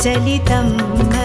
[0.03, 1.18] चलितम्।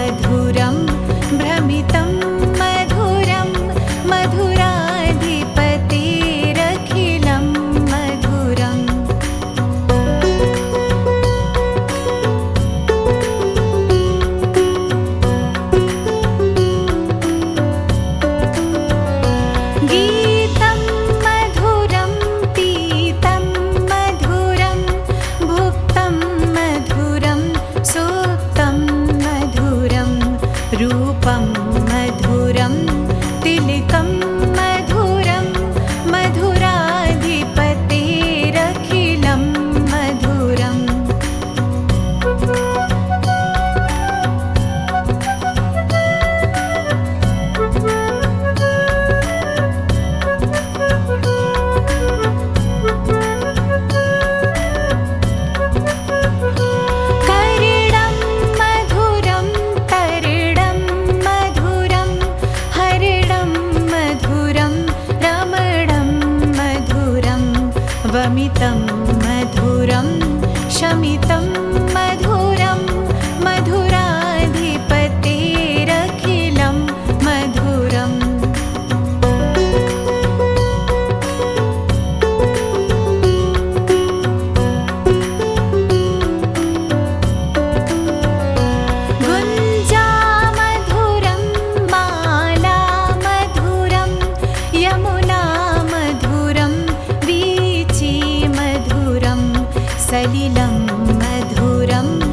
[100.14, 100.74] सलिलं
[101.20, 102.23] मधुरम्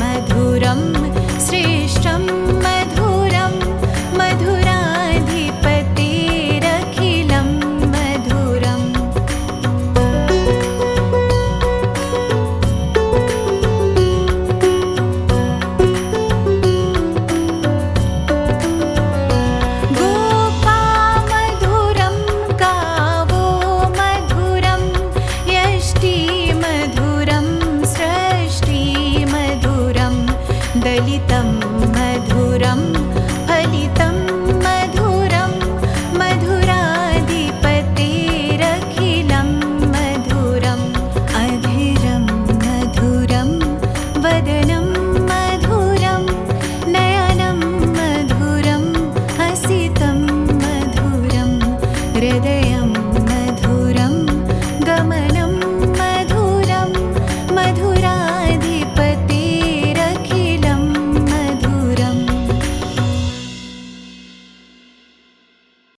[0.00, 0.82] मधुरं
[1.46, 2.53] श्रेष्ठम्
[31.06, 31.53] लितम्